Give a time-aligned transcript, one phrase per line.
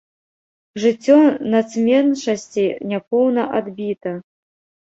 [0.83, 1.17] Жыццё
[1.55, 4.19] нацменшасцей няпоўна адбіта.